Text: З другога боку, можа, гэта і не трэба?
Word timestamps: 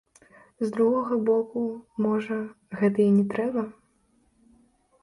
З 0.63 0.67
другога 0.77 1.19
боку, 1.27 1.61
можа, 2.07 2.39
гэта 2.81 2.99
і 3.09 3.15
не 3.21 3.25
трэба? 3.37 3.69